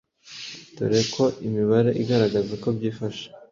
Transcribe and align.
dore 0.75 1.01
ko 1.13 1.23
imibare 1.47 1.91
igaragaza 2.01 2.49
uko 2.57 2.67
byifashe 2.77 3.25